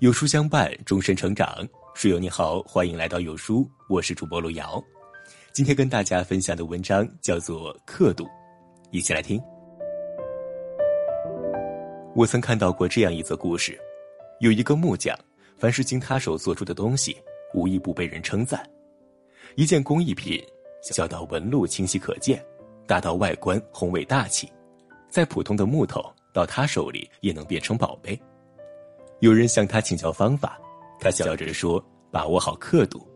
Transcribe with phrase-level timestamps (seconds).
[0.00, 1.46] 有书相伴，终身成长。
[1.94, 4.82] 书友你好，欢迎来到有书，我是主播路遥。
[5.52, 8.24] 今天跟大家分享的文章叫做《刻度》，
[8.92, 9.38] 一起来听。
[12.16, 13.78] 我曾看到过这样一则故事：
[14.38, 15.14] 有一个木匠，
[15.58, 17.14] 凡是经他手做出的东西，
[17.52, 18.66] 无一不被人称赞。
[19.54, 20.42] 一件工艺品，
[20.82, 22.42] 小到纹路清晰可见，
[22.86, 24.50] 大到外观宏伟大气，
[25.10, 28.18] 再普通的木头到他手里也能变成宝贝。
[29.20, 30.58] 有人向他请教方法，
[30.98, 33.06] 他笑着说：“把握好刻度。”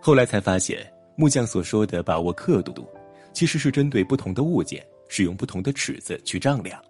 [0.00, 2.88] 后来才发现，木匠所说的把握刻度，
[3.32, 6.80] 其实是针对不同的物件，使用不同的尺子去丈量。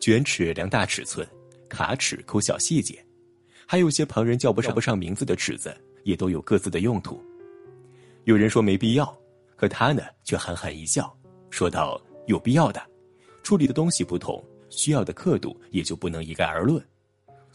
[0.00, 1.26] 卷尺量大尺寸，
[1.68, 3.04] 卡尺抠小细节，
[3.66, 7.22] 还有些旁人叫不上不上名字的尺子，也都有各自的用途。
[8.24, 9.14] 有人说没必要，
[9.56, 11.14] 可他呢却憨憨一笑，
[11.50, 12.82] 说道：“有必要的，
[13.42, 16.82] 处理的东西不同，需要的刻度也就不能一概而论。”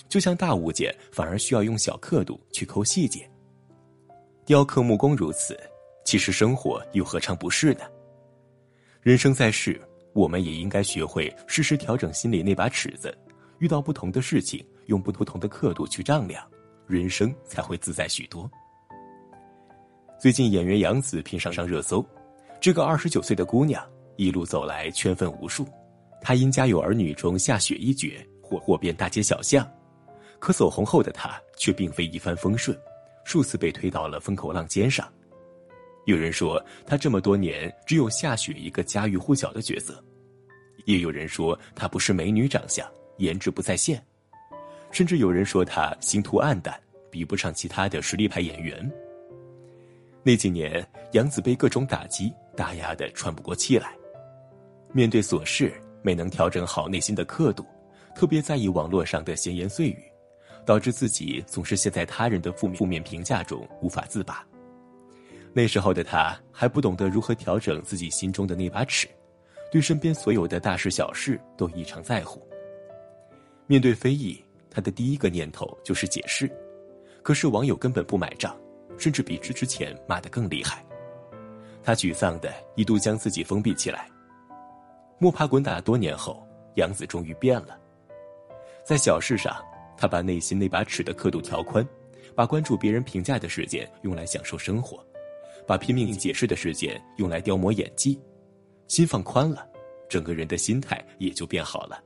[0.09, 3.29] 就像大物件，反而需要用小刻度去抠细节。
[4.43, 5.57] 雕刻木工如此，
[6.03, 7.81] 其实生活又何尝不是呢？
[9.01, 9.79] 人生在世，
[10.13, 13.15] 我们也应该学会适时调整心里那把尺子，
[13.59, 16.43] 遇到不同的事情，用不同的刻度去丈量，
[16.87, 18.49] 人生才会自在许多。
[20.19, 22.03] 最近演员杨紫频上上热搜，
[22.59, 23.87] 这个二十九岁的姑娘
[24.17, 25.67] 一路走来圈粉无数，
[26.19, 28.09] 她因《家有儿女》中夏雪一角
[28.41, 29.65] 火火遍大街小巷。
[30.39, 32.77] 可走红后的他却并非一帆风顺，
[33.23, 35.07] 数次被推到了风口浪尖上。
[36.05, 40.03] 有人说他这么多年只有夏雪一个家喻户晓的角色，
[40.85, 44.03] 也有人说他不是美女长相，颜值不在线，
[44.91, 46.79] 甚至有人说他星途暗淡，
[47.11, 48.91] 比不上其他的实力派演员。
[50.23, 53.93] 那几年，杨紫被各种打击打压的喘不过气来，
[54.93, 57.65] 面对琐事没能调整好内心的刻度，
[58.15, 60.08] 特别在意网络上的闲言碎语。
[60.69, 64.45] 导致自己总是陷在他人的负面负面评价中无法自拔。
[65.51, 69.07] 那时候的他还不懂得如何调整自己心中的那把尺，
[69.71, 72.39] 对身边所有的大事小事都异常在乎。
[73.65, 76.47] 面对非议，他的第一个念头就是解释，
[77.23, 78.55] 可是网友根本不买账，
[78.95, 80.85] 甚至比之之前骂得更厉害。
[81.81, 84.07] 他沮丧的一度将自己封闭起来。
[85.17, 87.75] 摸爬滚打多年后，杨子终于变了，
[88.85, 89.51] 在小事上。
[89.99, 91.85] 他把内心那把尺的刻度调宽，
[92.33, 95.05] 把关注别人评价的时间用来享受生活，
[95.67, 98.17] 把拼命解释的时间用来雕磨演技，
[98.87, 99.67] 心放宽了，
[100.07, 102.01] 整个人的心态也就变好了。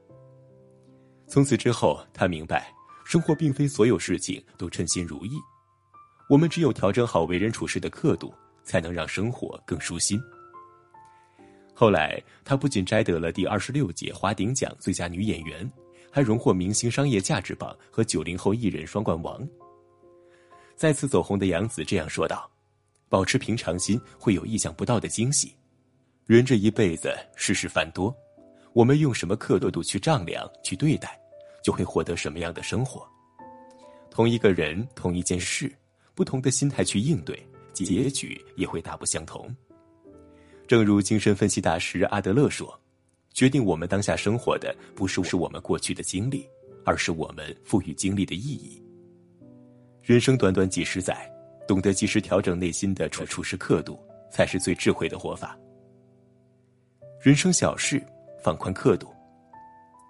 [1.28, 2.74] 从此之后，他明白，
[3.06, 5.34] 生活并非所有事情都称心如意，
[6.28, 8.34] 我们只有调整好为人处事的刻度，
[8.64, 10.20] 才能让生活更舒心。
[11.76, 15.72] 后来，他不仅摘得了第二十六届华鼎奖最佳女演员。
[16.16, 19.50] 还荣获明星商业价值榜和九零后艺人双冠王。
[20.76, 22.48] 再次走红的杨紫这样说道
[23.10, 25.56] ：“保持平常心，会有意想不到的惊喜。
[26.28, 28.16] 人这一辈子世事繁多，
[28.74, 31.20] 我们用什么刻度去丈量、去对待，
[31.64, 33.04] 就会获得什么样的生活。
[34.12, 35.76] 同一个人、同一件事，
[36.14, 39.50] 不同的心态去应对，结局也会大不相同。”
[40.68, 42.80] 正如精神分析大师阿德勒说。
[43.34, 46.48] 决定我们当下生活的，不是是我们过去的经历，
[46.86, 48.82] 而是我们赋予经历的意义。
[50.04, 51.28] 人生短短几十载，
[51.68, 54.00] 懂得及时调整内心的处处事刻度，
[54.32, 55.58] 才是最智慧的活法。
[57.22, 58.02] 人生小事，
[58.44, 59.08] 放宽刻度。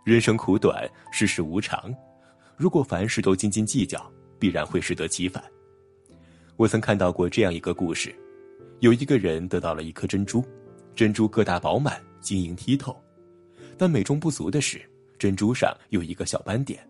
[0.03, 1.95] 人生苦短，世事无常，
[2.57, 5.41] 如果凡事都斤斤计较，必然会适得其反。
[6.57, 8.13] 我曾看到过这样一个故事：
[8.79, 10.43] 有一个人得到了一颗珍珠，
[10.93, 12.99] 珍珠个大饱满，晶莹剔透。
[13.77, 14.81] 但美中不足的是，
[15.17, 16.87] 珍珠上有一个小斑点，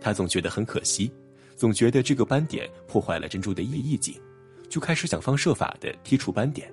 [0.00, 1.12] 他总觉得很可惜，
[1.56, 4.20] 总觉得这个斑点破坏了珍珠的意意境，
[4.68, 6.72] 就开始想方设法的剔除斑点。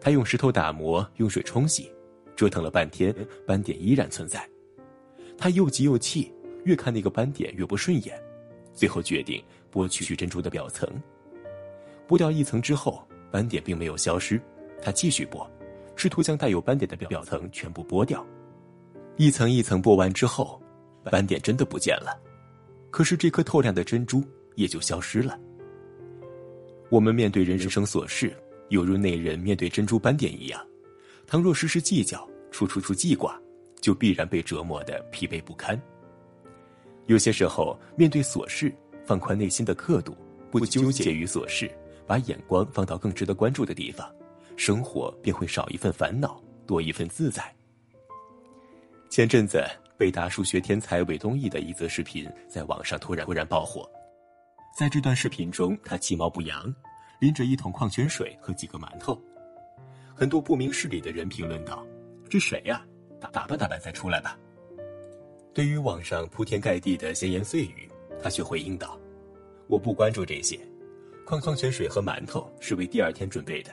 [0.00, 1.90] 他用石头打磨，用水冲洗，
[2.36, 3.14] 折腾了半天，
[3.46, 4.48] 斑点依然存在。
[5.36, 6.32] 他又急又气，
[6.64, 8.20] 越看那个斑点越不顺眼，
[8.72, 9.42] 最后决定
[9.72, 10.88] 剥去珍珠的表层。
[12.06, 14.40] 剥掉一层之后，斑点并没有消失，
[14.82, 15.46] 他继续剥。
[15.96, 18.24] 试图将带有斑点的表层全部剥掉，
[19.16, 20.60] 一层一层剥完之后，
[21.04, 22.20] 斑点真的不见了。
[22.90, 24.22] 可是这颗透亮的珍珠
[24.54, 25.38] 也就消失了。
[26.90, 28.32] 我们面对人生琐事，
[28.68, 30.64] 犹如那人面对珍珠斑点一样，
[31.26, 33.40] 倘若时时计较、处处处记挂，
[33.80, 35.80] 就必然被折磨的疲惫不堪。
[37.06, 38.72] 有些时候，面对琐事，
[39.04, 40.16] 放宽内心的刻度，
[40.50, 41.70] 不纠结于琐事，
[42.06, 44.08] 把眼光放到更值得关注的地方。
[44.56, 47.54] 生活便会少一份烦恼，多一份自在。
[49.10, 49.62] 前阵子
[49.96, 53.88] 北大数学天才韦东奕的一则视频在网上突然突然爆火。
[54.76, 56.74] 在这段视频中，他其貌不扬，
[57.20, 59.20] 拎着一桶矿泉水和几个馒头。
[60.14, 61.86] 很多不明事理的人评论道
[62.28, 62.84] ：“这谁呀？
[63.20, 64.36] 打打扮打扮再出来吧。”
[65.54, 67.88] 对于网上铺天盖地的闲言碎语，
[68.20, 68.98] 他却回应道
[69.68, 70.58] ：“我不关注这些，
[71.24, 73.72] 矿矿泉水和馒头是为第二天准备的。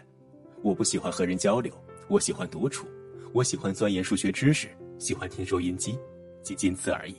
[0.61, 1.73] 我不喜欢和人交流，
[2.07, 2.87] 我喜欢独处，
[3.33, 4.67] 我喜欢钻研数学知识，
[4.99, 5.97] 喜欢听收音机，
[6.41, 7.15] 仅仅此而已。”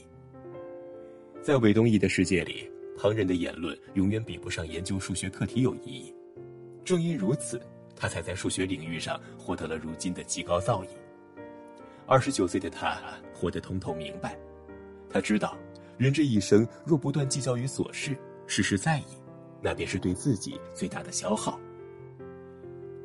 [1.41, 2.69] 在韦东奕的世界里。
[2.95, 6.13] 旁人的言论永远比不上研究数学课题有意义，
[6.85, 7.59] 正因如此，
[7.95, 10.89] 他才在数学领域上获得了如今的极高造诣。
[12.05, 13.01] 二十九岁的他
[13.33, 14.37] 活得通透明白，
[15.09, 15.57] 他知道，
[15.97, 19.05] 人这一生若不断计较于琐事，事事在意，
[19.59, 21.59] 那便是对自己最大的消耗。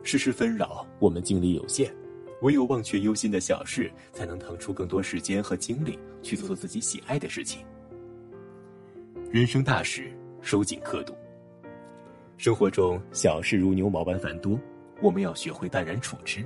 [0.03, 1.95] 世事纷扰，我们精力有限，
[2.43, 7.65] 唯有忘却忧心的小事，才能腾出更多时间和精力去做自己喜爱的事情。
[9.31, 10.11] 人生大事，
[10.41, 11.15] 收紧刻度。
[12.39, 14.59] 生活中小事如牛毛般繁多，
[15.03, 16.43] 我们要学会淡然处之；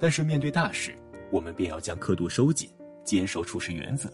[0.00, 0.96] 但是面对大事，
[1.30, 2.68] 我们便要将刻度收紧，
[3.04, 4.10] 坚守处事原则，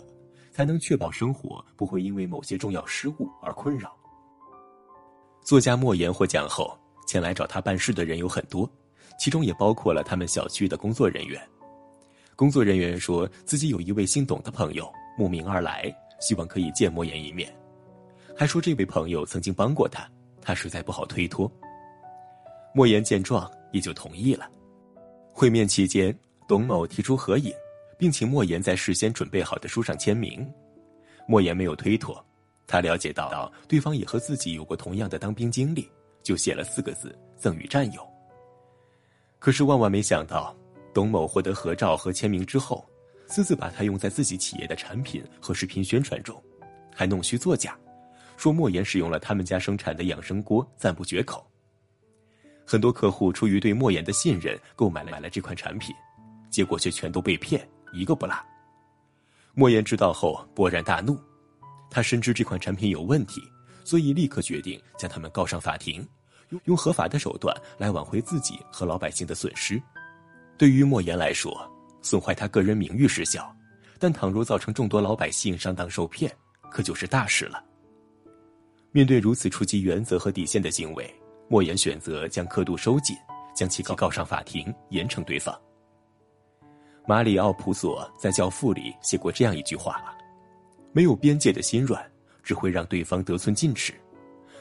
[0.51, 3.97] 才能确保生活不会因为某些重要失误而困扰。
[5.41, 8.69] 作家莫言获奖后，前来找他办事的人有很多，
[9.19, 11.41] 其中也包括了他们小区的工作人员。
[12.35, 17.51] 工作人员说自己有一位姓董的朋友慕名而来，希望可以见莫言一面。
[18.37, 20.07] 还说这位朋友曾经帮过他，
[20.43, 21.51] 他实在不好推脱。
[22.75, 24.47] 莫言见状也就同意了。
[25.33, 26.15] 会面期间，
[26.47, 27.51] 董某提出合影，
[27.99, 30.47] 并请莫言在事先准备好的书上签名。
[31.27, 32.23] 莫言没有推脱，
[32.67, 35.91] 他了解到对方也和自己有过同样的当兵经历，
[36.27, 38.05] 就写了四个字赠与战友。
[39.39, 40.53] 可是万万没想到，
[40.93, 42.85] 董某获得合照和签名之后，
[43.29, 46.43] 私自把它用在自己企业的产品和视频宣传中，
[46.93, 47.79] 还弄虚作假。
[48.37, 51.49] 说莫言使用了他们家生产的养生锅，赞不绝口。
[52.67, 55.95] 很多客户出于对莫言的信任，购买了买了这款产品，
[56.51, 58.35] 结果却全都被骗，一个不落。
[59.55, 61.17] 莫言知道后勃然大怒，
[61.89, 63.41] 他深知这款产品有问题，
[63.87, 66.05] 所以立刻决定将他们告上法庭，
[66.65, 69.81] 用合法的手段来挽回自己和老百姓的损失。
[70.59, 71.57] 对于莫言来说，
[72.03, 73.55] 损坏他个人名誉事小，
[73.97, 76.29] 但倘若造成众多老百姓上当受骗，
[76.69, 77.63] 可就是大事了。
[78.91, 81.09] 面对如此触及原则和底线的行为，
[81.49, 83.17] 莫言选择将刻度收紧，
[83.55, 85.57] 将其告上法庭，严惩对方。
[87.07, 90.03] 马里奥·普索在《教父》里写过这样一句话
[90.93, 92.05] ：“没有边界的心软，
[92.47, 93.93] 只会让对方得寸进尺；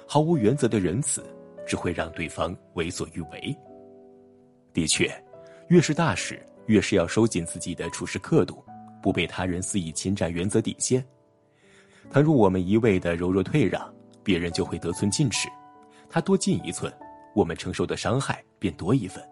[0.08, 1.24] 毫无原则的仁慈，
[1.68, 3.56] 只会让对方为所欲为。”
[4.74, 5.08] 的确，
[5.68, 8.64] 越是大事，越是要收紧自己的处事刻度，
[9.04, 11.06] 不被他人肆意侵占原则底线。
[12.10, 13.94] 倘若我们一味的柔弱退让，
[14.24, 15.48] 别人就会得寸进尺，
[16.10, 16.92] 他多进一寸，
[17.36, 19.24] 我们承受的伤害便多一分。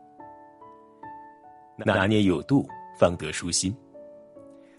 [1.77, 2.67] 拿捏有度，
[2.99, 3.75] 方得舒心。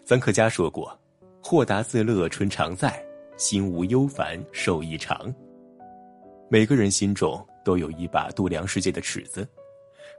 [0.07, 0.97] 臧克家说过
[1.43, 2.91] ：“豁达自乐，春常在；
[3.37, 5.35] 心无忧烦，寿亦长。”
[6.51, 9.49] 每个人心中都有一把度量世界的尺子，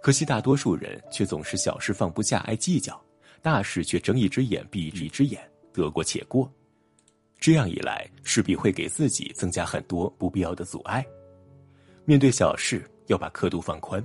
[0.01, 2.93] 可惜大多数人却总是小事放不下，爱计较；
[3.41, 5.39] 大事却睁一只眼闭一只眼，
[5.71, 6.51] 得过且过。
[7.39, 11.05] 这样一来，势必会给自己增加很多不必要的阻碍。
[12.03, 14.03] 面对小事，要把刻度放宽，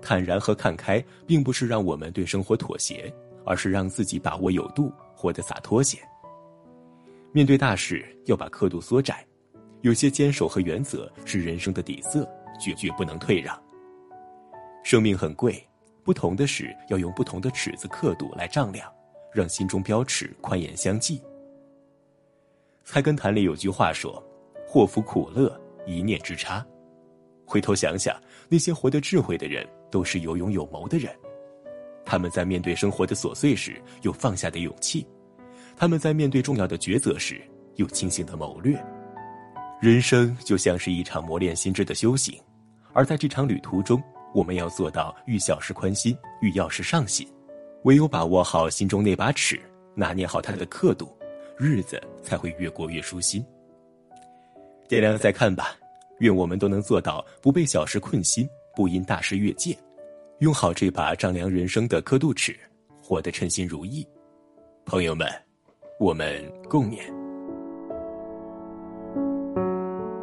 [0.00, 3.12] 坦然和看开，并不是让我们对生活妥协，
[3.44, 5.98] 而是让自己把握有度，活得洒脱些。
[7.34, 9.26] 面对大事，要把刻度缩窄，
[9.80, 12.24] 有些坚守和原则是人生的底色，
[12.60, 13.60] 绝绝不能退让。
[14.84, 15.60] 生命很贵，
[16.04, 18.88] 不同的是要用不同的尺子刻度来丈量，
[19.32, 21.20] 让心中标尺宽严相济。
[22.84, 24.24] 菜根谭里有句话说
[24.64, 26.64] ：“祸福苦乐，一念之差。”
[27.44, 28.16] 回头想想，
[28.48, 31.12] 那些活得智慧的人，都是有勇有谋的人。
[32.04, 35.04] 他们在面对生活的琐碎时，有放下的勇气；
[35.76, 37.40] 他们在面对重要的抉择时，
[37.76, 38.82] 有清醒的谋略。
[39.80, 42.40] 人生就像是一场磨练心智的修行，
[42.92, 44.02] 而在这场旅途中，
[44.32, 47.28] 我们要做到遇小事宽心，遇要事上心。
[47.82, 49.60] 唯有把握好心中那把尺，
[49.94, 51.14] 拿捏好它的刻度。
[51.56, 53.44] 日子才会越过越舒心。
[54.88, 55.76] 掂量再看吧，
[56.18, 59.78] 愿我们都能做到不被小事困心，不因大事越界，
[60.40, 62.58] 用好这把丈量人生的刻度尺，
[63.00, 64.04] 活得称心如意。
[64.84, 65.28] 朋友们，
[65.98, 67.23] 我们共勉。